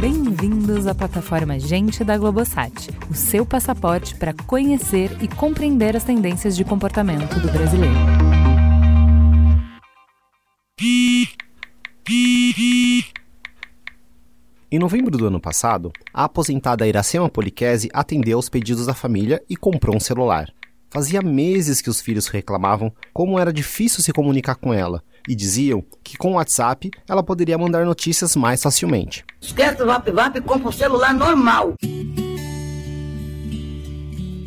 Bem-vindos 0.00 0.86
à 0.86 0.94
plataforma 0.94 1.58
Gente 1.58 2.02
da 2.02 2.16
Globosat, 2.16 2.88
o 3.10 3.14
seu 3.14 3.44
passaporte 3.44 4.14
para 4.14 4.32
conhecer 4.46 5.10
e 5.20 5.28
compreender 5.28 5.94
as 5.94 6.04
tendências 6.04 6.56
de 6.56 6.64
comportamento 6.64 7.38
do 7.38 7.52
brasileiro. 7.52 7.94
Em 14.70 14.78
novembro 14.78 15.18
do 15.18 15.26
ano 15.26 15.38
passado, 15.38 15.92
a 16.14 16.24
aposentada 16.24 16.86
Iracema 16.86 17.28
Poliquese 17.28 17.90
atendeu 17.92 18.38
aos 18.38 18.48
pedidos 18.48 18.86
da 18.86 18.94
família 18.94 19.42
e 19.50 19.54
comprou 19.54 19.94
um 19.94 20.00
celular. 20.00 20.50
Fazia 20.92 21.22
meses 21.22 21.80
que 21.80 21.88
os 21.88 22.02
filhos 22.02 22.26
reclamavam 22.26 22.92
como 23.14 23.38
era 23.38 23.50
difícil 23.50 24.02
se 24.02 24.12
comunicar 24.12 24.56
com 24.56 24.74
ela 24.74 25.02
e 25.26 25.34
diziam 25.34 25.82
que 26.04 26.18
com 26.18 26.32
o 26.32 26.34
WhatsApp 26.34 26.90
ela 27.08 27.22
poderia 27.22 27.56
mandar 27.56 27.86
notícias 27.86 28.36
mais 28.36 28.62
facilmente. 28.62 29.24
Esquece 29.40 29.82
o 29.82 29.86
Vap 29.86 30.06
e 30.06 30.40
compra 30.42 30.68
um 30.68 30.72
celular 30.72 31.14
normal. 31.14 31.72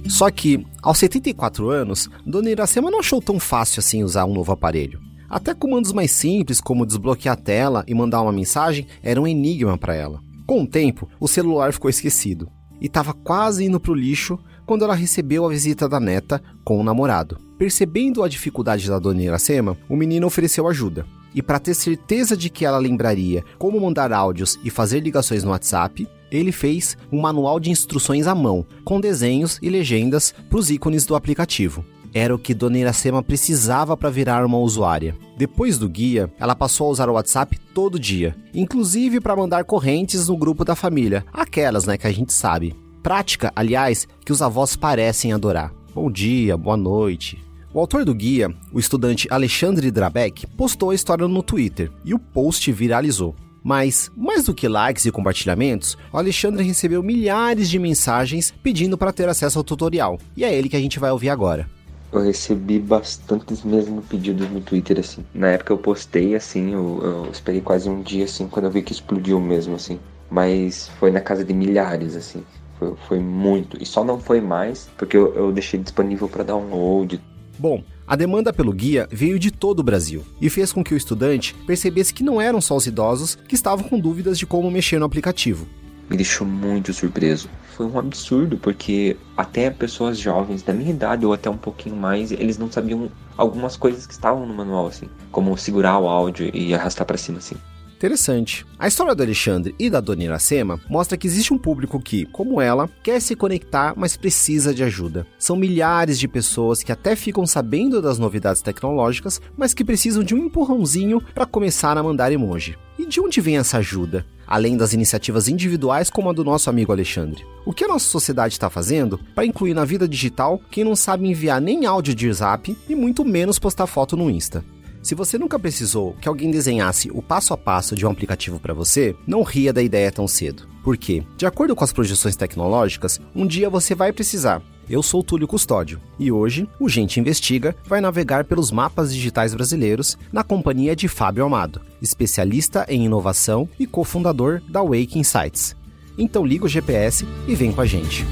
Só 0.08 0.30
que, 0.30 0.64
aos 0.84 1.00
74 1.00 1.68
anos, 1.68 2.12
Dona 2.24 2.52
Iracema 2.52 2.92
não 2.92 3.00
achou 3.00 3.20
tão 3.20 3.40
fácil 3.40 3.80
assim 3.80 4.04
usar 4.04 4.26
um 4.26 4.34
novo 4.36 4.52
aparelho. 4.52 5.02
Até 5.28 5.52
comandos 5.56 5.94
mais 5.94 6.12
simples, 6.12 6.62
como 6.62 6.86
desbloquear 6.86 7.34
a 7.34 7.42
tela 7.42 7.84
e 7.88 7.96
mandar 7.96 8.22
uma 8.22 8.32
mensagem, 8.32 8.86
era 9.02 9.20
um 9.20 9.26
enigma 9.26 9.80
para 9.80 9.96
ela. 9.96 10.22
Com 10.46 10.62
o 10.62 10.68
tempo, 10.68 11.10
o 11.20 11.28
celular 11.28 11.74
ficou 11.74 11.90
esquecido 11.90 12.48
e 12.80 12.86
estava 12.86 13.14
quase 13.14 13.66
indo 13.66 13.80
para 13.80 13.92
o 13.92 13.96
lixo 13.96 14.38
quando 14.66 14.84
ela 14.84 14.96
recebeu 14.96 15.46
a 15.46 15.50
visita 15.50 15.88
da 15.88 16.00
neta 16.00 16.42
com 16.64 16.80
o 16.80 16.84
namorado. 16.84 17.38
Percebendo 17.58 18.24
a 18.24 18.28
dificuldade 18.28 18.90
da 18.90 19.00
dona 19.00 19.22
Iracema, 19.22 19.78
o 19.88 19.96
menino 19.96 20.28
ofereceu 20.28 20.68
ajuda. 20.68 21.06
E 21.34 21.42
para 21.42 21.60
ter 21.60 21.74
certeza 21.74 22.36
de 22.36 22.50
que 22.50 22.66
ela 22.66 22.78
lembraria 22.78 23.44
como 23.58 23.80
mandar 23.80 24.12
áudios 24.12 24.58
e 24.64 24.70
fazer 24.70 25.02
ligações 25.02 25.44
no 25.44 25.52
WhatsApp, 25.52 26.08
ele 26.32 26.52
fez 26.52 26.98
um 27.12 27.22
manual 27.22 27.60
de 27.60 27.70
instruções 27.70 28.28
à 28.28 28.34
mão, 28.34 28.66
com 28.84 29.00
desenhos 29.00 29.60
e 29.62 29.70
legendas 29.70 30.34
para 30.50 30.58
os 30.58 30.70
ícones 30.70 31.06
do 31.06 31.16
aplicativo 31.16 31.86
era 32.16 32.34
o 32.34 32.40
que 32.40 32.54
Dona 32.54 32.78
Iracema 32.78 33.22
precisava 33.22 33.98
para 33.98 34.10
virar 34.10 34.46
uma 34.46 34.58
usuária. 34.58 35.18
Depois 35.38 35.78
do 35.78 35.90
guia, 35.90 36.32
ela 36.40 36.56
passou 36.56 36.88
a 36.88 36.90
usar 36.92 37.10
o 37.10 37.14
WhatsApp 37.14 37.60
todo 37.74 38.00
dia, 38.00 38.34
inclusive 38.54 39.20
para 39.20 39.36
mandar 39.36 39.66
correntes 39.66 40.30
no 40.30 40.38
grupo 40.38 40.64
da 40.64 40.76
família, 40.76 41.26
aquelas, 41.34 41.86
né, 41.86 41.98
que 41.98 42.08
a 42.08 42.12
gente 42.14 42.32
sabe. 42.32 42.74
Prática, 43.06 43.54
aliás, 43.56 44.08
que 44.26 44.32
os 44.32 44.42
avós 44.42 44.76
parecem 44.76 45.32
adorar. 45.32 45.72
Bom 45.94 46.10
dia, 46.10 46.58
boa 46.58 46.76
noite. 46.76 47.38
O 47.72 47.80
autor 47.80 48.04
do 48.04 48.16
guia, 48.16 48.52
o 48.74 48.80
estudante 48.80 49.28
Alexandre 49.30 49.92
Drabeck, 49.92 50.48
postou 50.58 50.90
a 50.90 50.96
história 50.96 51.28
no 51.28 51.44
Twitter 51.44 51.92
e 52.04 52.16
o 52.16 52.20
post 52.20 52.72
viralizou. 52.72 53.36
Mas, 53.64 54.10
mais 54.18 54.46
do 54.46 54.56
que 54.56 54.68
likes 54.68 55.06
e 55.06 55.12
compartilhamentos, 55.12 55.96
o 56.12 56.18
Alexandre 56.18 56.64
recebeu 56.64 57.04
milhares 57.04 57.70
de 57.70 57.78
mensagens 57.78 58.52
pedindo 58.64 58.98
para 58.98 59.14
ter 59.14 59.30
acesso 59.30 59.60
ao 59.60 59.64
tutorial. 59.64 60.20
E 60.36 60.44
é 60.44 60.52
ele 60.52 60.68
que 60.68 60.76
a 60.76 60.82
gente 60.82 60.98
vai 60.98 61.12
ouvir 61.12 61.30
agora 61.30 61.70
eu 62.12 62.22
recebi 62.22 62.80
bastantes 62.80 63.62
mesmo 63.62 64.02
pedidos 64.02 64.50
no 64.50 64.62
Twitter, 64.62 65.00
assim. 65.00 65.26
Na 65.34 65.50
época 65.50 65.74
eu 65.74 65.78
postei, 65.78 66.34
assim, 66.34 66.72
eu, 66.72 67.02
eu, 67.04 67.30
esperei 67.30 67.60
quase 67.60 67.90
um 67.90 68.02
dia, 68.02 68.24
assim, 68.24 68.48
quando 68.48 68.66
eu 68.66 68.72
vi 68.72 68.82
que 68.82 68.94
explodiu 68.94 69.38
mesmo, 69.38 69.76
assim. 69.76 70.00
Mas 70.32 70.88
foi 70.98 71.12
na 71.12 71.20
casa 71.20 71.44
de 71.44 71.54
milhares, 71.54 72.16
assim. 72.16 72.42
Foi, 72.78 72.94
foi 73.08 73.20
muito. 73.20 73.82
E 73.82 73.86
só 73.86 74.04
não 74.04 74.20
foi 74.20 74.42
mais 74.42 74.90
porque 74.98 75.16
eu, 75.16 75.34
eu 75.36 75.52
deixei 75.52 75.80
disponível 75.80 76.28
para 76.28 76.44
download. 76.44 77.22
Bom, 77.58 77.84
a 78.06 78.16
demanda 78.16 78.52
pelo 78.52 78.74
guia 78.74 79.08
veio 79.12 79.40
de 79.40 79.50
todo 79.50 79.80
o 79.80 79.84
Brasil 79.84 80.24
e 80.42 80.50
fez 80.50 80.72
com 80.74 80.84
que 80.84 80.94
o 80.94 80.98
estudante 80.98 81.56
percebesse 81.66 82.14
que 82.14 82.24
não 82.24 82.42
eram 82.42 82.60
só 82.60 82.76
os 82.76 82.86
idosos 82.86 83.36
que 83.36 83.56
estavam 83.56 83.88
com 83.88 84.00
dúvidas 84.00 84.38
de 84.38 84.46
como 84.46 84.70
mexer 84.70 85.00
no 85.00 85.06
aplicativo 85.06 85.66
me 86.10 86.18
deixou 86.18 86.46
muito 86.46 86.94
surpreso. 86.94 87.50
Foi 87.76 87.86
um 87.86 88.00
absurdo, 88.00 88.58
porque 88.58 89.18
até 89.36 89.70
pessoas 89.70 90.18
jovens 90.18 90.62
da 90.62 90.74
minha 90.74 90.92
idade 90.92 91.26
ou 91.26 91.34
até 91.34 91.50
um 91.50 91.58
pouquinho 91.58 91.96
mais, 91.96 92.32
eles 92.32 92.58
não 92.58 92.72
sabiam 92.72 93.10
algumas 93.38 93.76
coisas 93.76 94.06
que 94.06 94.14
estavam 94.14 94.46
no 94.46 94.54
manual, 94.54 94.88
assim, 94.88 95.10
como 95.32 95.58
segurar 95.58 96.00
o 96.00 96.08
áudio 96.08 96.50
e 96.54 96.74
arrastar 96.74 97.06
para 97.06 97.18
cima, 97.18 97.40
assim. 97.40 97.56
Interessante. 97.98 98.66
A 98.78 98.88
história 98.88 99.16
do 99.16 99.24
Alexandre 99.24 99.74
e 99.80 99.90
da 99.90 100.02
Dona 100.02 100.26
Iracema 100.26 100.80
mostra 100.90 101.18
que 101.18 101.26
existe 101.26 101.54
um 101.54 101.58
público 101.58 102.00
que, 102.00 102.26
como 102.26 102.60
ela, 102.60 102.90
quer 103.02 103.22
se 103.22 103.36
conectar, 103.36 103.94
mas 103.96 104.18
precisa 104.18 104.74
de 104.74 104.84
ajuda. 104.84 105.26
São 105.40 105.56
milhares 105.56 106.20
de 106.20 106.28
pessoas 106.28 106.84
que 106.84 106.92
até 106.92 107.16
ficam 107.16 107.48
sabendo 107.48 108.02
das 108.02 108.20
novidades 108.20 108.62
tecnológicas, 108.62 109.42
mas 109.58 109.74
que 109.74 109.86
precisam 109.86 110.24
de 110.24 110.36
um 110.36 110.46
empurrãozinho 110.46 111.22
para 111.34 111.46
começar 111.46 111.98
a 111.98 112.04
mandar 112.04 112.32
emoji. 112.34 112.78
E 113.00 113.06
de 113.06 113.20
onde 113.22 113.40
vem 113.40 113.58
essa 113.58 113.78
ajuda? 113.78 114.26
Além 114.46 114.78
das 114.78 114.94
iniciativas 114.94 115.48
individuais 115.48 116.10
como 116.10 116.30
a 116.30 116.34
do 116.34 116.44
nosso 116.44 116.70
amigo 116.70 116.92
Alexandre. 116.92 117.46
O 117.66 117.74
que 117.74 117.84
a 117.84 117.88
nossa 117.88 118.08
sociedade 118.08 118.54
está 118.54 118.70
fazendo 118.70 119.20
para 119.34 119.46
incluir 119.46 119.74
na 119.74 119.86
vida 119.86 120.08
digital 120.08 120.62
quem 120.70 120.84
não 120.84 120.96
sabe 120.96 121.28
enviar 121.28 121.60
nem 121.60 121.86
áudio 121.86 122.14
de 122.14 122.32
zap 122.32 122.78
e 122.88 122.96
muito 122.96 123.26
menos 123.26 123.58
postar 123.58 123.88
foto 123.88 124.16
no 124.16 124.30
Insta? 124.30 124.64
Se 125.06 125.14
você 125.14 125.38
nunca 125.38 125.60
precisou 125.60 126.16
que 126.20 126.28
alguém 126.28 126.50
desenhasse 126.50 127.12
o 127.12 127.22
passo 127.22 127.54
a 127.54 127.58
passo 127.58 127.94
de 127.94 128.08
um 128.08 128.10
aplicativo 128.10 128.60
para 128.60 128.74
você, 128.74 129.16
não 129.28 129.44
ria 129.44 129.72
da 129.72 129.84
ideia 129.84 130.12
tão 130.12 130.28
cedo. 130.28 130.68
Por 130.84 130.98
quê? 130.98 131.24
De 131.38 131.46
acordo 131.46 131.76
com 131.76 131.84
as 131.84 131.94
projeções 131.94 132.36
tecnológicas, 132.36 133.22
um 133.36 133.46
dia 133.46 133.70
você 133.70 133.94
vai 133.94 134.12
precisar. 134.12 134.64
Eu 134.90 135.04
sou 135.04 135.24
Túlio 135.24 135.48
Custódio 135.48 136.02
e 136.18 136.32
hoje 136.32 136.68
o 136.80 136.90
Gente 136.90 137.20
Investiga 137.20 137.76
vai 137.86 138.02
navegar 138.02 138.46
pelos 138.46 138.72
mapas 138.72 139.14
digitais 139.14 139.54
brasileiros 139.54 140.18
na 140.34 140.44
companhia 140.44 140.96
de 140.96 141.08
Fábio 141.08 141.46
Amado, 141.46 141.82
especialista 142.02 142.84
em 142.90 143.06
inovação 143.06 143.70
e 143.80 143.86
cofundador 143.86 144.60
da 144.68 144.82
Wake 144.82 145.20
Insights. 145.20 145.76
Então 146.18 146.44
liga 146.44 146.66
o 146.66 146.70
GPS 146.70 147.28
e 147.48 147.54
vem 147.54 147.72
com 147.72 147.82
a 147.82 147.86
gente. 147.86 148.26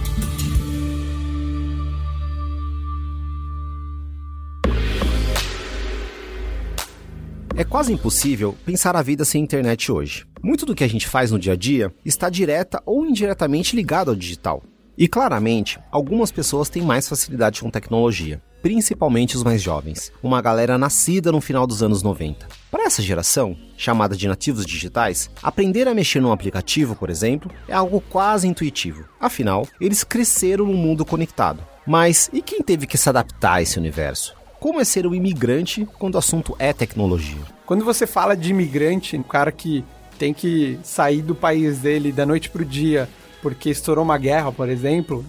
É 7.56 7.64
quase 7.64 7.94
impossível 7.94 8.56
pensar 8.66 8.96
a 8.96 9.03
vida 9.03 9.24
sem 9.24 9.44
internet 9.44 9.91
hoje. 9.91 10.25
Muito 10.41 10.66
do 10.66 10.74
que 10.74 10.84
a 10.84 10.88
gente 10.88 11.08
faz 11.08 11.30
no 11.30 11.38
dia 11.38 11.53
a 11.53 11.56
dia 11.56 11.94
está 12.03 12.28
direta 12.28 12.81
ou 12.84 13.06
indiretamente 13.06 13.75
ligado 13.75 14.09
ao 14.09 14.16
digital. 14.16 14.64
E 14.97 15.08
claramente, 15.08 15.80
algumas 15.91 16.31
pessoas 16.31 16.68
têm 16.68 16.81
mais 16.81 17.08
facilidade 17.08 17.62
com 17.62 17.69
tecnologia, 17.69 18.41
principalmente 18.64 19.38
os 19.38 19.44
mais 19.44 19.62
jovens, 19.62 20.12
uma 20.24 20.41
galera 20.41 20.80
nascida 20.80 21.31
no 21.31 21.40
final 21.40 21.68
dos 21.68 21.84
anos 21.84 22.02
90. 22.02 22.47
Para 22.72 22.86
essa 22.86 23.03
geração, 23.03 23.56
chamada 23.78 24.16
de 24.16 24.28
nativos 24.28 24.66
digitais, 24.66 25.30
aprender 25.41 25.88
a 25.88 25.94
mexer 25.94 26.22
num 26.22 26.31
aplicativo, 26.31 26.96
por 26.96 27.12
exemplo, 27.12 27.52
é 27.68 27.74
algo 27.74 28.02
quase 28.02 28.47
intuitivo. 28.47 29.06
Afinal, 29.20 29.68
eles 29.80 30.03
cresceram 30.03 30.66
num 30.66 30.74
mundo 30.74 31.06
conectado. 31.06 31.64
Mas 31.85 32.31
e 32.34 32.41
quem 32.41 32.64
teve 32.64 32.88
que 32.88 32.97
se 32.97 33.09
adaptar 33.09 33.56
a 33.56 33.62
esse 33.62 33.78
universo? 33.78 34.43
Como 34.63 34.79
é 34.79 34.85
ser 34.85 35.06
um 35.06 35.13
imigrante 35.13 35.85
quando 36.00 36.16
o 36.16 36.18
assunto 36.18 36.56
é 36.57 36.72
tecnologia? 36.72 37.41
Quando 37.66 37.84
você 37.84 38.07
fala 38.07 38.34
de 38.34 38.51
imigrante, 38.51 39.18
um 39.18 39.22
cara 39.22 39.51
que 39.51 39.84
tem 40.18 40.34
que 40.34 40.79
sair 40.81 41.22
do 41.22 41.35
país 41.35 41.79
dele 41.79 42.13
da 42.13 42.25
noite 42.25 42.50
pro 42.50 42.63
dia 42.63 43.09
porque 43.41 43.69
estourou 43.69 44.06
uma 44.06 44.18
guerra, 44.18 44.53
por 44.53 44.69
exemplo, 44.69 45.25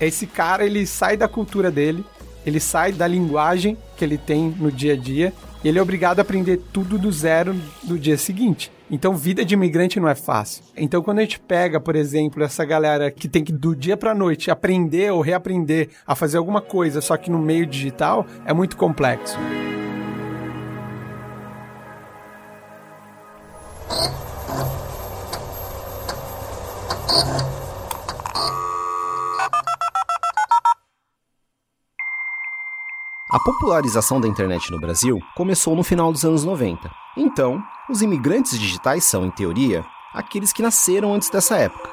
esse 0.00 0.24
cara 0.24 0.64
ele 0.64 0.86
sai 0.86 1.16
da 1.16 1.26
cultura 1.26 1.68
dele, 1.68 2.04
ele 2.46 2.60
sai 2.60 2.92
da 2.92 3.08
linguagem 3.08 3.76
que 3.96 4.04
ele 4.04 4.16
tem 4.16 4.54
no 4.56 4.70
dia 4.70 4.92
a 4.92 4.96
dia 4.96 5.32
e 5.64 5.68
ele 5.68 5.80
é 5.80 5.82
obrigado 5.82 6.20
a 6.20 6.22
aprender 6.22 6.60
tudo 6.72 6.96
do 6.96 7.10
zero 7.10 7.56
no 7.82 7.98
dia 7.98 8.16
seguinte. 8.16 8.70
Então, 8.88 9.16
vida 9.16 9.44
de 9.44 9.54
imigrante 9.54 9.98
não 9.98 10.08
é 10.08 10.14
fácil. 10.14 10.62
Então, 10.76 11.02
quando 11.02 11.18
a 11.18 11.22
gente 11.22 11.40
pega, 11.40 11.80
por 11.80 11.96
exemplo, 11.96 12.44
essa 12.44 12.64
galera 12.64 13.10
que 13.10 13.28
tem 13.28 13.42
que 13.42 13.52
do 13.52 13.74
dia 13.74 13.96
para 13.96 14.14
noite 14.14 14.48
aprender 14.48 15.12
ou 15.12 15.20
reaprender 15.20 15.90
a 16.06 16.14
fazer 16.14 16.38
alguma 16.38 16.60
coisa, 16.60 17.00
só 17.00 17.16
que 17.16 17.30
no 17.30 17.38
meio 17.38 17.66
digital, 17.66 18.24
é 18.44 18.52
muito 18.52 18.76
complexo. 18.76 19.36
A 33.28 33.40
popularização 33.40 34.20
da 34.20 34.28
internet 34.28 34.70
no 34.70 34.78
Brasil 34.78 35.18
começou 35.34 35.74
no 35.74 35.82
final 35.82 36.12
dos 36.12 36.24
anos 36.24 36.44
90. 36.44 37.05
Então, 37.16 37.62
os 37.88 38.02
imigrantes 38.02 38.58
digitais 38.58 39.04
são, 39.04 39.24
em 39.24 39.30
teoria, 39.30 39.84
aqueles 40.12 40.52
que 40.52 40.62
nasceram 40.62 41.14
antes 41.14 41.30
dessa 41.30 41.56
época. 41.56 41.92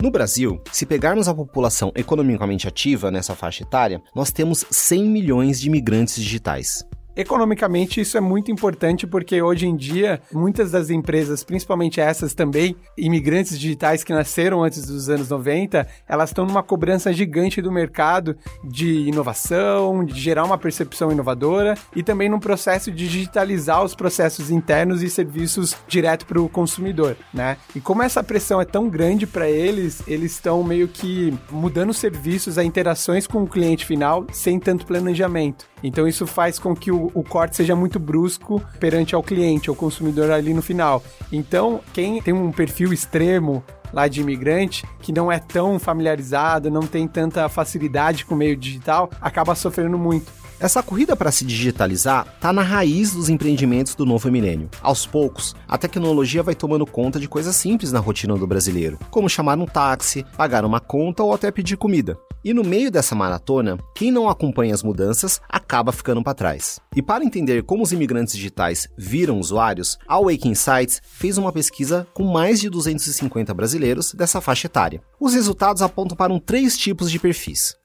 No 0.00 0.10
Brasil, 0.10 0.58
se 0.72 0.86
pegarmos 0.86 1.28
a 1.28 1.34
população 1.34 1.92
economicamente 1.94 2.66
ativa 2.66 3.10
nessa 3.10 3.34
faixa 3.34 3.62
etária, 3.62 4.02
nós 4.14 4.32
temos 4.32 4.64
100 4.70 5.04
milhões 5.04 5.60
de 5.60 5.68
imigrantes 5.68 6.14
digitais. 6.14 6.82
Economicamente, 7.16 8.00
isso 8.00 8.16
é 8.16 8.20
muito 8.20 8.50
importante 8.50 9.06
porque 9.06 9.42
hoje 9.42 9.66
em 9.66 9.76
dia, 9.76 10.20
muitas 10.32 10.70
das 10.70 10.90
empresas, 10.90 11.42
principalmente 11.42 12.00
essas 12.00 12.34
também, 12.34 12.76
imigrantes 12.96 13.58
digitais 13.58 14.04
que 14.04 14.12
nasceram 14.12 14.62
antes 14.62 14.86
dos 14.86 15.08
anos 15.08 15.28
90, 15.28 15.86
elas 16.08 16.30
estão 16.30 16.46
numa 16.46 16.62
cobrança 16.62 17.12
gigante 17.12 17.60
do 17.60 17.72
mercado 17.72 18.36
de 18.64 19.08
inovação, 19.08 20.04
de 20.04 20.18
gerar 20.18 20.44
uma 20.44 20.58
percepção 20.58 21.10
inovadora 21.10 21.74
e 21.94 22.02
também 22.02 22.28
num 22.28 22.38
processo 22.38 22.90
de 22.90 23.08
digitalizar 23.08 23.82
os 23.82 23.94
processos 23.94 24.50
internos 24.50 25.02
e 25.02 25.10
serviços 25.10 25.76
direto 25.88 26.26
para 26.26 26.40
o 26.40 26.48
consumidor, 26.48 27.16
né? 27.34 27.56
E 27.74 27.80
como 27.80 28.02
essa 28.02 28.22
pressão 28.22 28.60
é 28.60 28.64
tão 28.64 28.88
grande 28.88 29.26
para 29.26 29.48
eles, 29.50 30.02
eles 30.06 30.32
estão 30.32 30.62
meio 30.62 30.88
que 30.88 31.36
mudando 31.50 31.90
os 31.90 31.98
serviços, 31.98 32.58
as 32.58 32.64
interações 32.64 33.26
com 33.26 33.42
o 33.42 33.48
cliente 33.48 33.84
final 33.84 34.26
sem 34.32 34.58
tanto 34.58 34.86
planejamento. 34.86 35.69
Então 35.82 36.06
isso 36.06 36.26
faz 36.26 36.58
com 36.58 36.74
que 36.74 36.90
o, 36.90 37.10
o, 37.14 37.22
corte 37.22 37.56
seja 37.56 37.74
muito 37.74 37.98
brusco 37.98 38.62
perante 38.78 39.14
ao 39.14 39.22
cliente, 39.22 39.68
ao 39.68 39.76
consumidor 39.76 40.30
ali 40.30 40.52
no 40.52 40.62
final. 40.62 41.02
Então, 41.32 41.80
quem 41.92 42.20
tem 42.20 42.34
um 42.34 42.52
perfil 42.52 42.92
extremo 42.92 43.64
lá 43.92 44.06
de 44.06 44.20
imigrante, 44.20 44.84
que 45.00 45.12
não 45.12 45.30
é 45.30 45.38
tão 45.38 45.78
familiarizado, 45.78 46.70
não 46.70 46.82
tem 46.82 47.08
tanta 47.08 47.48
facilidade 47.48 48.24
com 48.24 48.34
o 48.34 48.38
meio 48.38 48.56
digital, 48.56 49.10
acaba 49.20 49.54
sofrendo 49.54 49.98
muito. 49.98 50.40
Essa 50.60 50.82
corrida 50.82 51.16
para 51.16 51.32
se 51.32 51.42
digitalizar 51.42 52.26
está 52.34 52.52
na 52.52 52.60
raiz 52.60 53.14
dos 53.14 53.30
empreendimentos 53.30 53.94
do 53.94 54.04
novo 54.04 54.30
milênio. 54.30 54.68
Aos 54.82 55.06
poucos, 55.06 55.56
a 55.66 55.78
tecnologia 55.78 56.42
vai 56.42 56.54
tomando 56.54 56.84
conta 56.84 57.18
de 57.18 57.26
coisas 57.26 57.56
simples 57.56 57.92
na 57.92 57.98
rotina 57.98 58.36
do 58.36 58.46
brasileiro, 58.46 58.98
como 59.10 59.28
chamar 59.28 59.58
um 59.58 59.64
táxi, 59.64 60.22
pagar 60.36 60.66
uma 60.66 60.78
conta 60.78 61.22
ou 61.22 61.32
até 61.32 61.50
pedir 61.50 61.78
comida. 61.78 62.18
E 62.42 62.54
no 62.54 62.64
meio 62.64 62.90
dessa 62.90 63.14
maratona, 63.14 63.78
quem 63.94 64.10
não 64.10 64.28
acompanha 64.28 64.74
as 64.74 64.82
mudanças 64.82 65.40
acaba 65.46 65.92
ficando 65.92 66.22
para 66.22 66.32
trás. 66.32 66.80
E 66.96 67.02
para 67.02 67.22
entender 67.22 67.62
como 67.64 67.82
os 67.82 67.92
imigrantes 67.92 68.34
digitais 68.34 68.88
viram 68.96 69.38
usuários, 69.38 69.98
a 70.08 70.18
Wake 70.18 70.48
Insights 70.48 71.02
fez 71.04 71.36
uma 71.36 71.52
pesquisa 71.52 72.06
com 72.14 72.24
mais 72.24 72.58
de 72.58 72.70
250 72.70 73.52
brasileiros 73.52 74.14
dessa 74.14 74.40
faixa 74.40 74.68
etária. 74.68 75.02
Os 75.20 75.34
resultados 75.34 75.82
apontam 75.82 76.16
para 76.16 76.32
um 76.32 76.38
três 76.38 76.78
tipos 76.78 77.10
de 77.10 77.18
perfis. 77.18 77.76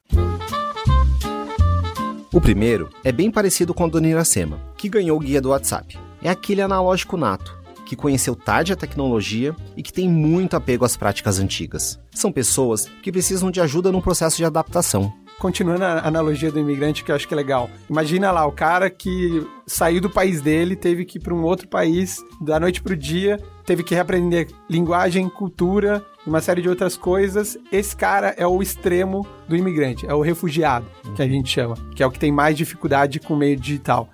O 2.33 2.39
primeiro 2.39 2.89
é 3.03 3.11
bem 3.11 3.29
parecido 3.29 3.73
com 3.73 3.83
a 3.83 3.87
Dona 3.87 4.07
Iracema, 4.07 4.59
que 4.77 4.89
ganhou 4.89 5.17
o 5.17 5.21
guia 5.21 5.41
do 5.41 5.49
WhatsApp. 5.49 5.97
É 6.21 6.29
aquele 6.29 6.61
analógico 6.61 7.17
nato, 7.17 7.57
que 7.85 7.95
conheceu 7.95 8.35
tarde 8.35 8.73
a 8.73 8.75
tecnologia 8.75 9.55
e 9.77 9.83
que 9.83 9.93
tem 9.93 10.09
muito 10.09 10.55
apego 10.55 10.83
às 10.83 10.97
práticas 10.97 11.39
antigas. 11.39 11.99
São 12.11 12.31
pessoas 12.31 12.89
que 13.01 13.11
precisam 13.11 13.51
de 13.51 13.61
ajuda 13.61 13.91
no 13.91 14.01
processo 14.01 14.37
de 14.37 14.45
adaptação. 14.45 15.13
Continuando 15.37 15.83
a 15.83 16.07
analogia 16.07 16.49
do 16.49 16.59
imigrante, 16.59 17.03
que 17.03 17.11
eu 17.11 17.15
acho 17.15 17.27
que 17.27 17.33
é 17.33 17.37
legal. 17.37 17.69
Imagina 17.89 18.31
lá 18.31 18.45
o 18.45 18.53
cara 18.53 18.89
que 18.89 19.45
saiu 19.67 19.99
do 19.99 20.09
país 20.09 20.41
dele, 20.41 20.77
teve 20.77 21.03
que 21.03 21.17
ir 21.17 21.21
para 21.21 21.33
um 21.33 21.43
outro 21.43 21.67
país 21.67 22.23
da 22.39 22.57
noite 22.57 22.81
para 22.81 22.93
o 22.93 22.97
dia, 22.97 23.37
teve 23.65 23.83
que 23.83 23.93
reaprender 23.93 24.47
linguagem, 24.69 25.27
cultura, 25.27 26.05
uma 26.25 26.39
série 26.39 26.61
de 26.61 26.69
outras 26.69 26.95
coisas. 26.95 27.57
Esse 27.69 27.95
cara 27.95 28.33
é 28.37 28.47
o 28.47 28.61
extremo 28.61 29.27
do 29.47 29.57
imigrante, 29.57 30.07
é 30.07 30.13
o 30.13 30.21
refugiado, 30.21 30.85
que 31.15 31.21
a 31.21 31.27
gente 31.27 31.49
chama, 31.49 31.75
que 31.93 32.01
é 32.01 32.07
o 32.07 32.11
que 32.11 32.19
tem 32.19 32.31
mais 32.31 32.57
dificuldade 32.57 33.19
com 33.19 33.33
o 33.33 33.37
meio 33.37 33.57
digital. 33.57 34.09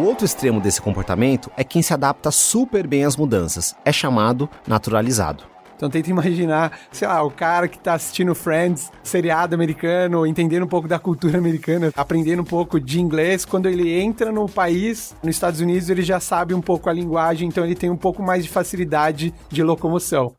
O 0.00 0.02
outro 0.04 0.24
extremo 0.24 0.62
desse 0.62 0.80
comportamento 0.80 1.50
é 1.58 1.62
quem 1.62 1.82
se 1.82 1.92
adapta 1.92 2.30
super 2.30 2.86
bem 2.86 3.04
às 3.04 3.18
mudanças, 3.18 3.76
é 3.84 3.92
chamado 3.92 4.48
naturalizado. 4.66 5.44
Então 5.76 5.90
tenta 5.90 6.08
imaginar, 6.08 6.72
sei 6.90 7.06
lá, 7.06 7.22
o 7.22 7.30
cara 7.30 7.68
que 7.68 7.78
tá 7.78 7.92
assistindo 7.92 8.34
Friends, 8.34 8.90
seriado 9.02 9.54
americano, 9.54 10.26
entendendo 10.26 10.62
um 10.62 10.68
pouco 10.68 10.88
da 10.88 10.98
cultura 10.98 11.36
americana, 11.36 11.92
aprendendo 11.94 12.40
um 12.40 12.46
pouco 12.46 12.80
de 12.80 12.98
inglês, 12.98 13.44
quando 13.44 13.68
ele 13.68 13.92
entra 13.92 14.32
no 14.32 14.48
país, 14.48 15.14
nos 15.22 15.36
Estados 15.36 15.60
Unidos, 15.60 15.90
ele 15.90 16.00
já 16.00 16.18
sabe 16.18 16.54
um 16.54 16.62
pouco 16.62 16.88
a 16.88 16.94
linguagem, 16.94 17.46
então 17.46 17.62
ele 17.62 17.74
tem 17.74 17.90
um 17.90 17.96
pouco 17.96 18.22
mais 18.22 18.42
de 18.42 18.48
facilidade 18.48 19.34
de 19.50 19.62
locomoção. 19.62 20.34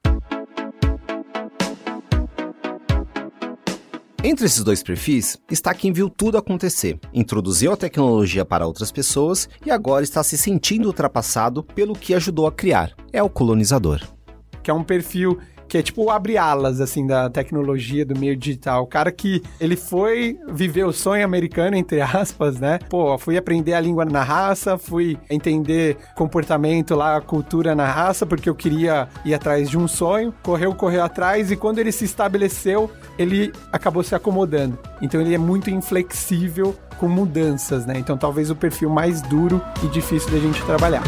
Entre 4.24 4.46
esses 4.46 4.64
dois 4.64 4.84
perfis 4.84 5.36
está 5.50 5.74
quem 5.74 5.92
viu 5.92 6.08
tudo 6.08 6.38
acontecer, 6.38 7.00
introduziu 7.12 7.74
a 7.74 7.78
tecnologia 7.78 8.46
para 8.46 8.68
outras 8.68 8.92
pessoas 8.92 9.50
e 9.66 9.72
agora 9.72 10.04
está 10.04 10.22
se 10.24 10.38
sentindo 10.38 10.86
ultrapassado 10.86 11.64
pelo 11.64 11.96
que 11.96 12.14
ajudou 12.14 12.46
a 12.46 12.52
criar. 12.52 12.94
É 13.12 13.24
o 13.24 13.30
colonizador 13.30 14.00
que 14.62 14.70
é 14.70 14.74
um 14.74 14.84
perfil 14.84 15.40
que 15.72 15.78
é 15.78 15.82
tipo 15.82 16.10
abre 16.10 16.38
alas 16.38 16.82
assim 16.82 17.08
da 17.08 17.30
tecnologia 17.30 18.06
do 18.06 18.20
meio 18.20 18.36
digital. 18.36 18.84
O 18.84 18.88
cara 18.88 19.10
que 19.10 19.42
ele 19.58 19.78
foi 19.78 20.38
viver 20.50 20.84
o 20.84 20.92
sonho 20.92 21.24
americano 21.24 21.78
entre 21.78 22.02
aspas, 22.02 22.60
né? 22.60 22.78
Pô, 22.90 23.18
fui 23.18 23.38
aprender 23.38 23.74
a 23.74 23.80
língua 23.80 24.04
na 24.04 24.22
raça, 24.22 24.78
fui 24.78 25.18
entender 25.30 25.96
comportamento 26.14 26.94
lá, 26.94 27.22
cultura 27.22 27.74
na 27.74 27.90
raça, 27.90 28.26
porque 28.26 28.50
eu 28.50 28.56
queria 28.56 29.08
ir 29.24 29.34
atrás 29.34 29.70
de 29.70 29.78
um 29.78 29.88
sonho. 29.88 30.34
Correu, 30.44 30.76
correu 30.76 31.06
atrás 31.06 31.52
e 31.52 31.56
quando 31.56 31.80
ele 31.80 31.94
se 31.94 32.04
estabeleceu, 32.04 32.92
ele 33.18 33.54
acabou 33.72 34.04
se 34.04 34.14
acomodando. 34.14 34.78
Então 35.02 35.22
ele 35.22 35.34
é 35.34 35.38
muito 35.38 35.70
inflexível 35.70 36.76
com 36.98 37.08
mudanças, 37.08 37.86
né? 37.86 37.94
Então 37.98 38.18
talvez 38.18 38.50
o 38.50 38.58
perfil 38.58 38.90
mais 38.90 39.22
duro 39.22 39.62
e 39.82 39.88
difícil 39.88 40.32
da 40.32 40.38
gente 40.38 40.62
trabalhar. 40.66 41.04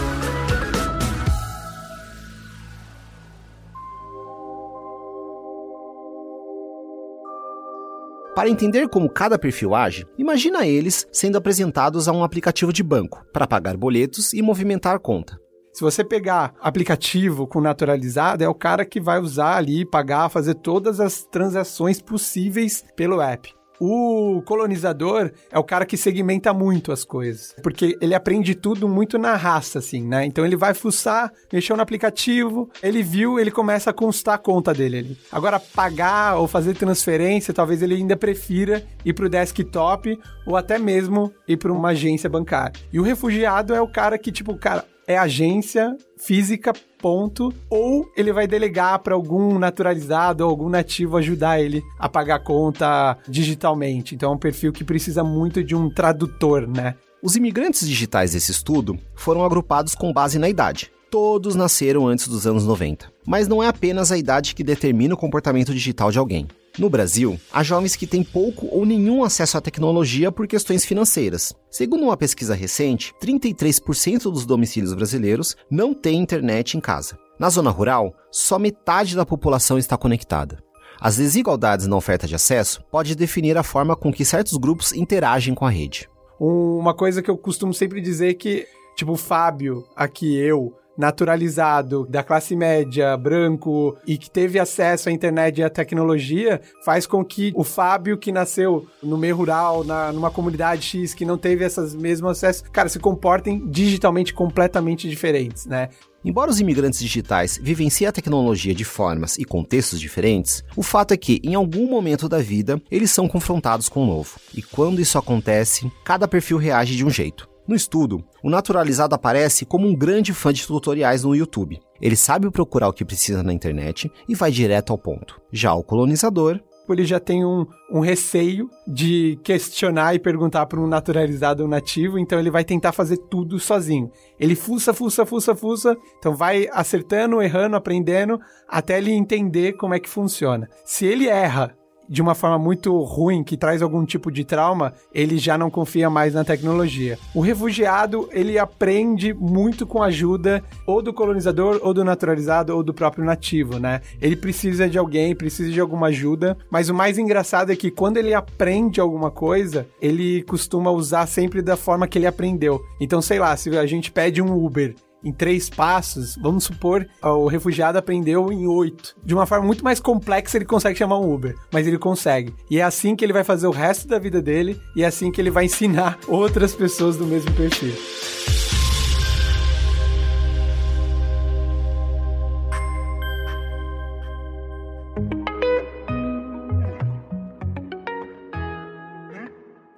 Para 8.35 8.49
entender 8.49 8.89
como 8.89 9.09
cada 9.09 9.37
perfil 9.37 9.75
age, 9.75 10.07
imagina 10.17 10.65
eles 10.65 11.07
sendo 11.11 11.37
apresentados 11.37 12.07
a 12.07 12.11
um 12.11 12.23
aplicativo 12.23 12.73
de 12.73 12.81
banco 12.81 13.23
para 13.31 13.45
pagar 13.45 13.77
boletos 13.77 14.33
e 14.33 14.41
movimentar 14.41 14.99
conta. 14.99 15.39
Se 15.71 15.81
você 15.81 16.03
pegar 16.03 16.53
aplicativo 16.59 17.45
com 17.45 17.61
naturalizado, 17.61 18.43
é 18.43 18.49
o 18.49 18.55
cara 18.55 18.85
que 18.85 18.99
vai 18.99 19.19
usar 19.19 19.55
ali, 19.55 19.85
pagar, 19.85 20.29
fazer 20.29 20.55
todas 20.55 20.99
as 20.99 21.25
transações 21.25 22.01
possíveis 22.01 22.83
pelo 22.95 23.21
app. 23.21 23.53
O 23.79 24.41
colonizador 24.45 25.31
é 25.51 25.57
o 25.57 25.63
cara 25.63 25.85
que 25.85 25.97
segmenta 25.97 26.53
muito 26.53 26.91
as 26.91 27.03
coisas, 27.03 27.55
porque 27.61 27.97
ele 27.99 28.15
aprende 28.15 28.55
tudo 28.55 28.87
muito 28.87 29.17
na 29.17 29.35
raça, 29.35 29.79
assim, 29.79 30.03
né? 30.03 30.25
Então 30.25 30.45
ele 30.45 30.55
vai 30.55 30.73
fuçar, 30.73 31.31
mexeu 31.51 31.75
no 31.75 31.81
aplicativo, 31.81 32.69
ele 32.81 33.03
viu, 33.03 33.39
ele 33.39 33.51
começa 33.51 33.89
a 33.89 33.93
constar 33.93 34.35
a 34.35 34.37
conta 34.37 34.73
dele 34.73 34.97
ali. 34.97 35.17
Agora, 35.31 35.59
pagar 35.59 36.37
ou 36.37 36.47
fazer 36.47 36.75
transferência, 36.75 37.53
talvez 37.53 37.81
ele 37.81 37.95
ainda 37.95 38.15
prefira 38.15 38.83
ir 39.03 39.13
pro 39.13 39.29
desktop 39.29 40.17
ou 40.45 40.55
até 40.55 40.77
mesmo 40.77 41.33
ir 41.47 41.57
para 41.57 41.71
uma 41.71 41.89
agência 41.89 42.29
bancária. 42.29 42.79
E 42.91 42.99
o 42.99 43.03
refugiado 43.03 43.73
é 43.73 43.81
o 43.81 43.87
cara 43.87 44.17
que, 44.17 44.31
tipo, 44.31 44.55
cara, 44.55 44.85
é 45.07 45.17
agência 45.17 45.97
física, 46.17 46.73
ponto, 47.01 47.53
ou 47.69 48.09
ele 48.15 48.31
vai 48.31 48.47
delegar 48.47 48.99
para 48.99 49.13
algum 49.13 49.59
naturalizado 49.59 50.43
ou 50.43 50.49
algum 50.49 50.69
nativo 50.69 51.17
ajudar 51.17 51.59
ele 51.59 51.83
a 51.99 52.07
pagar 52.07 52.35
a 52.35 52.39
conta 52.39 53.17
digitalmente. 53.27 54.15
Então 54.15 54.31
é 54.31 54.35
um 54.35 54.39
perfil 54.39 54.71
que 54.71 54.83
precisa 54.83 55.23
muito 55.23 55.63
de 55.63 55.75
um 55.75 55.89
tradutor, 55.89 56.67
né? 56.67 56.95
Os 57.21 57.35
imigrantes 57.35 57.87
digitais 57.87 58.33
desse 58.33 58.51
estudo 58.51 58.97
foram 59.15 59.43
agrupados 59.45 59.95
com 59.95 60.11
base 60.11 60.37
na 60.37 60.49
idade. 60.49 60.91
Todos 61.09 61.55
nasceram 61.55 62.07
antes 62.07 62.27
dos 62.27 62.47
anos 62.47 62.65
90. 62.65 63.11
Mas 63.25 63.47
não 63.47 63.61
é 63.61 63.67
apenas 63.67 64.11
a 64.11 64.17
idade 64.17 64.55
que 64.55 64.63
determina 64.63 65.13
o 65.13 65.17
comportamento 65.17 65.73
digital 65.73 66.11
de 66.11 66.19
alguém. 66.19 66.47
No 66.79 66.89
Brasil, 66.89 67.39
há 67.51 67.61
jovens 67.61 67.95
que 67.95 68.07
têm 68.07 68.23
pouco 68.23 68.67
ou 68.71 68.83
nenhum 68.83 69.23
acesso 69.23 69.59
à 69.59 69.61
tecnologia 69.61 70.31
por 70.31 70.47
questões 70.47 70.83
financeiras. 70.83 71.53
Segundo 71.69 72.05
uma 72.05 72.17
pesquisa 72.17 72.55
recente, 72.55 73.13
33% 73.21 74.23
dos 74.23 74.43
domicílios 74.43 74.91
brasileiros 74.95 75.55
não 75.69 75.93
têm 75.93 76.19
internet 76.19 76.75
em 76.75 76.79
casa. 76.79 77.15
Na 77.37 77.47
zona 77.51 77.69
rural, 77.69 78.11
só 78.31 78.57
metade 78.57 79.15
da 79.15 79.23
população 79.23 79.77
está 79.77 79.95
conectada. 79.95 80.63
As 80.99 81.17
desigualdades 81.17 81.85
na 81.85 81.95
oferta 81.95 82.25
de 82.25 82.33
acesso 82.33 82.83
pode 82.89 83.15
definir 83.15 83.55
a 83.55 83.61
forma 83.61 83.95
com 83.95 84.11
que 84.11 84.25
certos 84.25 84.57
grupos 84.57 84.93
interagem 84.93 85.53
com 85.53 85.67
a 85.67 85.69
rede. 85.69 86.09
Uma 86.39 86.95
coisa 86.95 87.21
que 87.21 87.29
eu 87.29 87.37
costumo 87.37 87.73
sempre 87.73 88.01
dizer 88.01 88.31
é 88.31 88.33
que, 88.33 88.65
tipo, 88.95 89.11
o 89.11 89.17
Fábio, 89.17 89.85
aqui 89.95 90.35
eu, 90.35 90.73
naturalizado, 90.97 92.05
da 92.09 92.23
classe 92.23 92.55
média, 92.55 93.15
branco 93.17 93.97
e 94.05 94.17
que 94.17 94.29
teve 94.29 94.59
acesso 94.59 95.09
à 95.09 95.11
internet 95.11 95.59
e 95.59 95.63
à 95.63 95.69
tecnologia, 95.69 96.61
faz 96.83 97.05
com 97.05 97.23
que 97.23 97.51
o 97.55 97.63
Fábio, 97.63 98.17
que 98.17 98.31
nasceu 98.31 98.85
no 99.01 99.17
meio 99.17 99.35
rural, 99.35 99.83
na, 99.83 100.11
numa 100.11 100.31
comunidade 100.31 100.83
X, 100.83 101.13
que 101.13 101.25
não 101.25 101.37
teve 101.37 101.65
esses 101.65 101.95
mesmos 101.95 102.31
acessos, 102.31 102.63
cara, 102.71 102.89
se 102.89 102.99
comportem 102.99 103.67
digitalmente 103.67 104.33
completamente 104.33 105.09
diferentes, 105.09 105.65
né? 105.65 105.89
Embora 106.25 106.49
os 106.49 106.59
imigrantes 106.59 107.01
digitais 107.01 107.59
vivenciem 107.61 108.07
a 108.07 108.11
tecnologia 108.11 108.73
de 108.73 108.85
formas 108.85 109.37
e 109.37 109.43
contextos 109.43 109.99
diferentes, 109.99 110.63
o 110.75 110.81
fato 110.81 111.13
é 111.13 111.17
que, 111.17 111.41
em 111.43 111.53
algum 111.53 111.89
momento 111.89 112.29
da 112.29 112.37
vida, 112.37 112.81
eles 112.89 113.11
são 113.11 113.27
confrontados 113.27 113.89
com 113.89 114.03
o 114.03 114.07
novo. 114.07 114.39
E 114.55 114.61
quando 114.61 115.01
isso 115.01 115.17
acontece, 115.17 115.91
cada 116.05 116.25
perfil 116.25 116.57
reage 116.57 116.95
de 116.95 117.03
um 117.03 117.09
jeito. 117.09 117.52
No 117.67 117.75
estudo, 117.75 118.23
o 118.43 118.49
naturalizado 118.49 119.15
aparece 119.15 119.65
como 119.65 119.87
um 119.87 119.95
grande 119.95 120.33
fã 120.33 120.51
de 120.51 120.67
tutoriais 120.67 121.23
no 121.23 121.35
YouTube. 121.35 121.79
Ele 122.01 122.15
sabe 122.15 122.51
procurar 122.51 122.89
o 122.89 122.93
que 122.93 123.05
precisa 123.05 123.41
na 123.41 123.53
internet 123.53 124.11
e 124.27 124.35
vai 124.35 124.51
direto 124.51 124.91
ao 124.91 124.97
ponto. 124.97 125.39
Já 125.51 125.73
o 125.73 125.83
colonizador 125.83 126.59
ele 126.91 127.05
já 127.05 127.19
tem 127.19 127.45
um, 127.45 127.65
um 127.89 128.01
receio 128.01 128.69
de 128.85 129.39
questionar 129.43 130.15
e 130.15 130.19
perguntar 130.19 130.65
para 130.65 130.81
um 130.81 130.87
naturalizado 130.87 131.63
ou 131.63 131.69
nativo, 131.69 132.19
então 132.19 132.39
ele 132.39 132.51
vai 132.51 132.65
tentar 132.65 132.91
fazer 132.91 133.17
tudo 133.17 133.59
sozinho. 133.59 134.11
Ele 134.37 134.55
fuça, 134.55 134.93
fuça, 134.93 135.25
fuça, 135.25 135.55
fuça, 135.55 135.95
então 136.17 136.35
vai 136.35 136.67
acertando, 136.71 137.41
errando, 137.41 137.77
aprendendo, 137.77 138.39
até 138.67 138.97
ele 138.97 139.11
entender 139.11 139.73
como 139.73 139.93
é 139.93 139.99
que 139.99 140.09
funciona. 140.09 140.67
Se 140.83 141.05
ele 141.05 141.27
erra 141.27 141.73
de 142.07 142.21
uma 142.21 142.35
forma 142.35 142.57
muito 142.57 142.97
ruim, 143.01 143.43
que 143.43 143.57
traz 143.57 143.81
algum 143.81 144.05
tipo 144.05 144.31
de 144.31 144.43
trauma, 144.43 144.93
ele 145.13 145.37
já 145.37 145.57
não 145.57 145.69
confia 145.69 146.09
mais 146.09 146.33
na 146.33 146.43
tecnologia. 146.43 147.17
O 147.33 147.41
refugiado, 147.41 148.29
ele 148.31 148.57
aprende 148.57 149.33
muito 149.33 149.85
com 149.85 150.01
a 150.01 150.07
ajuda 150.07 150.63
ou 150.85 151.01
do 151.01 151.13
colonizador, 151.13 151.79
ou 151.81 151.93
do 151.93 152.03
naturalizado, 152.03 152.75
ou 152.75 152.83
do 152.83 152.93
próprio 152.93 153.23
nativo, 153.23 153.79
né? 153.79 154.01
Ele 154.21 154.35
precisa 154.35 154.89
de 154.89 154.97
alguém, 154.97 155.35
precisa 155.35 155.71
de 155.71 155.79
alguma 155.79 156.07
ajuda, 156.07 156.57
mas 156.69 156.89
o 156.89 156.93
mais 156.93 157.17
engraçado 157.17 157.71
é 157.71 157.75
que 157.75 157.91
quando 157.91 158.17
ele 158.17 158.33
aprende 158.33 158.99
alguma 158.99 159.31
coisa, 159.31 159.87
ele 160.01 160.43
costuma 160.43 160.91
usar 160.91 161.27
sempre 161.27 161.61
da 161.61 161.77
forma 161.77 162.07
que 162.07 162.17
ele 162.17 162.27
aprendeu. 162.27 162.81
Então, 162.99 163.21
sei 163.21 163.39
lá, 163.39 163.55
se 163.55 163.75
a 163.77 163.85
gente 163.85 164.11
pede 164.11 164.41
um 164.41 164.53
Uber 164.53 164.95
em 165.23 165.31
três 165.31 165.69
passos, 165.69 166.35
vamos 166.35 166.65
supor, 166.65 167.07
o 167.21 167.47
refugiado 167.47 167.97
aprendeu 167.97 168.51
em 168.51 168.67
oito. 168.67 169.15
De 169.23 169.33
uma 169.33 169.45
forma 169.45 169.65
muito 169.65 169.83
mais 169.83 169.99
complexa, 169.99 170.57
ele 170.57 170.65
consegue 170.65 170.97
chamar 170.97 171.19
um 171.19 171.33
Uber, 171.33 171.55
mas 171.71 171.87
ele 171.87 171.97
consegue. 171.97 172.53
E 172.69 172.79
é 172.79 172.83
assim 172.83 173.15
que 173.15 173.23
ele 173.23 173.33
vai 173.33 173.43
fazer 173.43 173.67
o 173.67 173.71
resto 173.71 174.07
da 174.07 174.19
vida 174.19 174.41
dele 174.41 174.79
e 174.95 175.03
é 175.03 175.05
assim 175.05 175.31
que 175.31 175.39
ele 175.39 175.51
vai 175.51 175.65
ensinar 175.65 176.17
outras 176.27 176.75
pessoas 176.75 177.17
do 177.17 177.25
mesmo 177.25 177.51
perfil. 177.53 177.93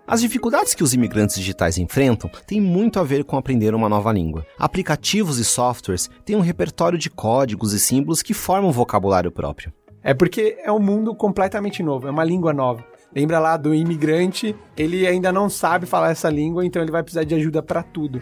As 0.08 0.22
dificuldades 0.22 0.76
que 0.76 0.84
os 0.84 0.94
imigrantes 0.94 1.36
digitais 1.36 1.80
enfrentam 1.80 2.30
têm 2.46 2.62
muito 2.62 3.00
a 3.00 3.04
ver 3.04 3.24
com 3.24 3.38
aprender 3.38 3.74
uma 3.74 3.90
nova 3.90 4.12
língua. 4.12 4.46
Aplicativos 4.60 5.40
e 5.40 5.44
softwares 5.44 6.12
têm 6.24 6.36
um 6.36 6.42
repertório 6.42 6.98
de 6.98 7.10
códigos 7.10 7.74
e 7.74 7.80
símbolos 7.80 8.22
que 8.22 8.34
formam 8.34 8.70
um 8.70 8.74
vocabulário 8.74 9.32
próprio. 9.32 9.74
É 10.04 10.14
porque 10.14 10.60
é 10.64 10.72
um 10.72 10.80
mundo 10.80 11.16
completamente 11.16 11.82
novo, 11.82 12.08
é 12.08 12.12
uma 12.12 12.24
língua 12.24 12.54
nova. 12.54 12.86
Lembra 13.16 13.40
lá 13.40 13.58
do 13.58 13.74
imigrante, 13.74 14.56
ele 14.78 15.08
ainda 15.08 15.32
não 15.32 15.50
sabe 15.50 15.88
falar 15.88 16.12
essa 16.12 16.30
língua, 16.30 16.64
então 16.64 16.84
ele 16.84 16.92
vai 16.92 17.02
precisar 17.02 17.24
de 17.24 17.34
ajuda 17.34 17.64
para 17.64 17.82
tudo. 17.82 18.22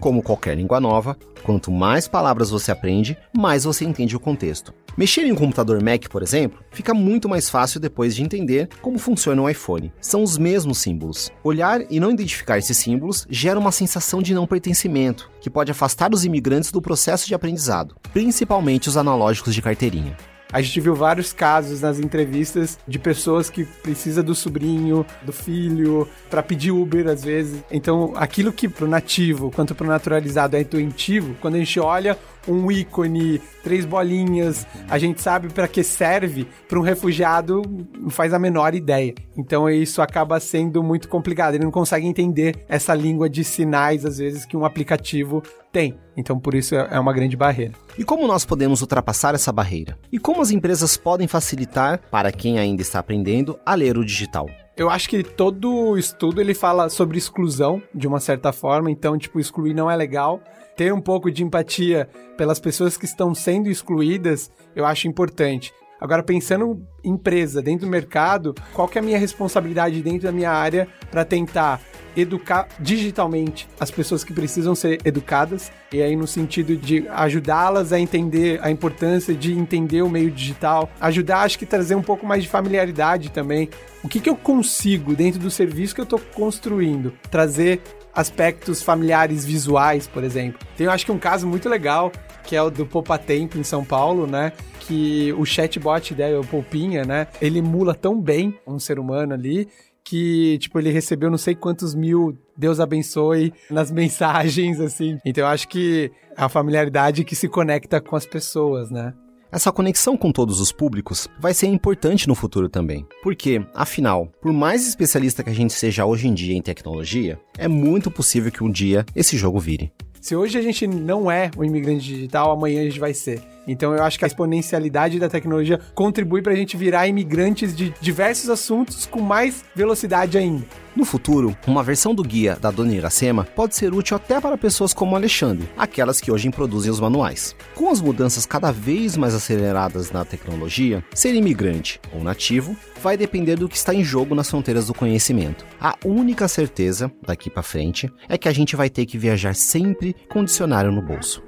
Como 0.00 0.22
qualquer 0.22 0.56
língua 0.56 0.78
nova, 0.78 1.16
quanto 1.42 1.72
mais 1.72 2.06
palavras 2.06 2.50
você 2.50 2.70
aprende, 2.70 3.18
mais 3.36 3.64
você 3.64 3.84
entende 3.84 4.14
o 4.14 4.20
contexto. 4.20 4.72
Mexer 4.96 5.26
em 5.26 5.32
um 5.32 5.36
computador 5.36 5.82
Mac, 5.82 6.08
por 6.08 6.22
exemplo, 6.22 6.60
fica 6.70 6.94
muito 6.94 7.28
mais 7.28 7.50
fácil 7.50 7.80
depois 7.80 8.14
de 8.14 8.22
entender 8.22 8.68
como 8.80 8.98
funciona 8.98 9.42
o 9.42 9.48
iPhone. 9.48 9.92
São 10.00 10.22
os 10.22 10.38
mesmos 10.38 10.78
símbolos. 10.78 11.30
Olhar 11.42 11.80
e 11.90 11.98
não 11.98 12.12
identificar 12.12 12.58
esses 12.58 12.76
símbolos 12.76 13.26
gera 13.28 13.58
uma 13.58 13.72
sensação 13.72 14.22
de 14.22 14.34
não 14.34 14.46
pertencimento, 14.46 15.30
que 15.40 15.50
pode 15.50 15.70
afastar 15.70 16.12
os 16.12 16.24
imigrantes 16.24 16.70
do 16.70 16.82
processo 16.82 17.26
de 17.26 17.34
aprendizado, 17.34 17.96
principalmente 18.12 18.88
os 18.88 18.96
analógicos 18.96 19.54
de 19.54 19.62
carteirinha. 19.62 20.16
A 20.50 20.62
gente 20.62 20.80
viu 20.80 20.94
vários 20.94 21.32
casos 21.32 21.82
nas 21.82 21.98
entrevistas 21.98 22.78
de 22.88 22.98
pessoas 22.98 23.50
que 23.50 23.64
precisa 23.64 24.22
do 24.22 24.34
sobrinho, 24.34 25.04
do 25.22 25.32
filho, 25.32 26.08
para 26.30 26.42
pedir 26.42 26.70
Uber 26.70 27.06
às 27.06 27.22
vezes. 27.22 27.62
Então, 27.70 28.12
aquilo 28.16 28.50
que 28.50 28.66
pro 28.66 28.88
nativo 28.88 29.50
quanto 29.50 29.74
pro 29.74 29.86
naturalizado 29.86 30.56
é 30.56 30.60
intuitivo, 30.60 31.36
quando 31.40 31.56
a 31.56 31.58
gente 31.58 31.78
olha 31.78 32.18
um 32.48 32.70
ícone, 32.70 33.40
três 33.62 33.84
bolinhas, 33.84 34.66
a 34.88 34.98
gente 34.98 35.20
sabe 35.20 35.48
para 35.52 35.68
que 35.68 35.82
serve, 35.82 36.46
para 36.68 36.78
um 36.78 36.82
refugiado 36.82 37.62
não 37.98 38.10
faz 38.10 38.32
a 38.32 38.38
menor 38.38 38.74
ideia. 38.74 39.14
Então 39.36 39.68
isso 39.68 40.00
acaba 40.00 40.40
sendo 40.40 40.82
muito 40.82 41.08
complicado. 41.08 41.54
Ele 41.54 41.64
não 41.64 41.70
consegue 41.70 42.06
entender 42.06 42.64
essa 42.68 42.94
língua 42.94 43.28
de 43.28 43.44
sinais, 43.44 44.04
às 44.04 44.18
vezes, 44.18 44.44
que 44.44 44.56
um 44.56 44.64
aplicativo 44.64 45.42
tem. 45.70 45.98
Então 46.16 46.38
por 46.38 46.54
isso 46.54 46.74
é 46.74 46.98
uma 46.98 47.12
grande 47.12 47.36
barreira. 47.36 47.74
E 47.96 48.04
como 48.04 48.26
nós 48.26 48.44
podemos 48.44 48.80
ultrapassar 48.80 49.34
essa 49.34 49.52
barreira? 49.52 49.98
E 50.10 50.18
como 50.18 50.42
as 50.42 50.50
empresas 50.50 50.96
podem 50.96 51.28
facilitar 51.28 52.00
para 52.10 52.32
quem 52.32 52.58
ainda 52.58 52.82
está 52.82 52.98
aprendendo 52.98 53.58
a 53.64 53.74
ler 53.74 53.98
o 53.98 54.04
digital? 54.04 54.48
Eu 54.78 54.88
acho 54.88 55.08
que 55.08 55.24
todo 55.24 55.98
estudo 55.98 56.40
ele 56.40 56.54
fala 56.54 56.88
sobre 56.88 57.18
exclusão 57.18 57.82
de 57.92 58.06
uma 58.06 58.20
certa 58.20 58.52
forma, 58.52 58.88
então 58.88 59.18
tipo 59.18 59.40
excluir 59.40 59.74
não 59.74 59.90
é 59.90 59.96
legal 59.96 60.40
ter 60.76 60.92
um 60.94 61.00
pouco 61.00 61.32
de 61.32 61.42
empatia 61.42 62.08
pelas 62.36 62.60
pessoas 62.60 62.96
que 62.96 63.04
estão 63.04 63.34
sendo 63.34 63.68
excluídas, 63.68 64.52
eu 64.76 64.86
acho 64.86 65.08
importante. 65.08 65.74
Agora, 66.00 66.22
pensando 66.22 66.80
em 67.02 67.10
empresa, 67.10 67.60
dentro 67.60 67.86
do 67.86 67.90
mercado, 67.90 68.54
qual 68.72 68.86
que 68.86 68.96
é 68.96 69.00
a 69.00 69.04
minha 69.04 69.18
responsabilidade 69.18 70.00
dentro 70.00 70.22
da 70.22 70.32
minha 70.32 70.52
área 70.52 70.86
para 71.10 71.24
tentar 71.24 71.80
educar 72.20 72.68
digitalmente 72.80 73.68
as 73.78 73.90
pessoas 73.90 74.24
que 74.24 74.32
precisam 74.32 74.74
ser 74.74 75.00
educadas, 75.04 75.70
e 75.92 76.02
aí 76.02 76.16
no 76.16 76.26
sentido 76.26 76.76
de 76.76 77.06
ajudá-las 77.08 77.92
a 77.92 77.98
entender 77.98 78.60
a 78.62 78.70
importância 78.70 79.34
de 79.34 79.52
entender 79.52 80.02
o 80.02 80.08
meio 80.08 80.30
digital, 80.30 80.90
ajudar, 81.00 81.42
acho 81.42 81.58
que 81.58 81.66
trazer 81.66 81.94
um 81.94 82.02
pouco 82.02 82.26
mais 82.26 82.42
de 82.42 82.48
familiaridade 82.48 83.30
também. 83.30 83.68
O 84.02 84.08
que, 84.08 84.20
que 84.20 84.30
eu 84.30 84.36
consigo 84.36 85.14
dentro 85.14 85.40
do 85.40 85.50
serviço 85.50 85.94
que 85.94 86.00
eu 86.00 86.04
estou 86.04 86.20
construindo? 86.34 87.12
Trazer 87.30 87.80
aspectos 88.14 88.82
familiares 88.82 89.44
visuais, 89.44 90.06
por 90.06 90.24
exemplo. 90.24 90.58
Tem, 90.76 90.86
eu 90.86 90.90
acho 90.92 91.04
que 91.04 91.12
um 91.12 91.18
caso 91.18 91.46
muito 91.46 91.68
legal, 91.68 92.10
que 92.42 92.56
é 92.56 92.62
o 92.62 92.70
do 92.70 92.88
Tempo 93.24 93.58
em 93.58 93.62
São 93.62 93.84
Paulo, 93.84 94.26
né? 94.26 94.52
Que 94.80 95.32
o 95.34 95.44
chatbot 95.44 96.14
dele, 96.14 96.36
o 96.36 96.44
Poupinha, 96.44 97.04
né? 97.04 97.28
Ele 97.40 97.58
emula 97.58 97.94
tão 97.94 98.20
bem 98.20 98.58
um 98.66 98.78
ser 98.78 98.98
humano 98.98 99.34
ali 99.34 99.68
que, 100.08 100.56
tipo, 100.58 100.78
ele 100.78 100.90
recebeu 100.90 101.30
não 101.30 101.36
sei 101.36 101.54
quantos 101.54 101.94
mil 101.94 102.34
Deus 102.56 102.80
abençoe 102.80 103.52
nas 103.70 103.90
mensagens, 103.92 104.80
assim. 104.80 105.18
Então 105.24 105.44
eu 105.44 105.48
acho 105.48 105.68
que 105.68 106.10
a 106.34 106.48
familiaridade 106.48 107.24
que 107.24 107.36
se 107.36 107.46
conecta 107.46 108.00
com 108.00 108.16
as 108.16 108.24
pessoas, 108.24 108.90
né? 108.90 109.12
Essa 109.52 109.72
conexão 109.72 110.16
com 110.16 110.30
todos 110.32 110.60
os 110.60 110.72
públicos 110.72 111.28
vai 111.38 111.52
ser 111.52 111.66
importante 111.66 112.26
no 112.26 112.34
futuro 112.34 112.68
também. 112.68 113.06
Porque, 113.22 113.62
afinal, 113.74 114.30
por 114.40 114.52
mais 114.52 114.86
especialista 114.86 115.42
que 115.42 115.50
a 115.50 115.54
gente 115.54 115.72
seja 115.72 116.04
hoje 116.04 116.28
em 116.28 116.34
dia 116.34 116.54
em 116.54 116.62
tecnologia, 116.62 117.38
é 117.56 117.68
muito 117.68 118.10
possível 118.10 118.52
que 118.52 118.64
um 118.64 118.70
dia 118.70 119.04
esse 119.14 119.36
jogo 119.36 119.58
vire. 119.58 119.92
Se 120.20 120.34
hoje 120.34 120.58
a 120.58 120.62
gente 120.62 120.86
não 120.86 121.30
é 121.30 121.50
um 121.56 121.64
imigrante 121.64 122.04
digital, 122.06 122.50
amanhã 122.50 122.80
a 122.80 122.84
gente 122.84 123.00
vai 123.00 123.14
ser. 123.14 123.42
Então 123.68 123.94
eu 123.94 124.02
acho 124.02 124.18
que 124.18 124.24
a 124.24 124.26
exponencialidade 124.26 125.20
da 125.20 125.28
tecnologia 125.28 125.78
contribui 125.94 126.40
para 126.40 126.54
a 126.54 126.56
gente 126.56 126.76
virar 126.76 127.06
imigrantes 127.06 127.76
de 127.76 127.94
diversos 128.00 128.48
assuntos 128.48 129.06
com 129.06 129.20
mais 129.20 129.62
velocidade 129.76 130.38
ainda. 130.38 130.64
No 130.96 131.04
futuro, 131.04 131.56
uma 131.64 131.84
versão 131.84 132.12
do 132.12 132.24
guia 132.24 132.56
da 132.60 132.72
Dona 132.72 132.92
Iracema 132.92 133.44
pode 133.44 133.76
ser 133.76 133.94
útil 133.94 134.16
até 134.16 134.40
para 134.40 134.58
pessoas 134.58 134.92
como 134.92 135.14
Alexandre, 135.14 135.68
aquelas 135.76 136.20
que 136.20 136.32
hoje 136.32 136.50
produzem 136.50 136.90
os 136.90 136.98
manuais. 136.98 137.54
Com 137.74 137.88
as 137.90 138.00
mudanças 138.00 138.46
cada 138.46 138.72
vez 138.72 139.16
mais 139.16 139.34
aceleradas 139.34 140.10
na 140.10 140.24
tecnologia, 140.24 141.04
ser 141.14 141.34
imigrante 141.34 142.00
ou 142.12 142.24
nativo 142.24 142.76
vai 143.02 143.16
depender 143.16 143.56
do 143.56 143.68
que 143.68 143.76
está 143.76 143.94
em 143.94 144.02
jogo 144.02 144.34
nas 144.34 144.50
fronteiras 144.50 144.86
do 144.86 144.94
conhecimento. 144.94 145.64
A 145.80 145.94
única 146.04 146.48
certeza 146.48 147.12
daqui 147.24 147.50
para 147.50 147.62
frente 147.62 148.10
é 148.28 148.38
que 148.38 148.48
a 148.48 148.52
gente 148.52 148.74
vai 148.74 148.90
ter 148.90 149.06
que 149.06 149.18
viajar 149.18 149.54
sempre 149.54 150.16
com 150.28 150.42
dicionário 150.42 150.90
no 150.90 151.02
bolso. 151.02 151.47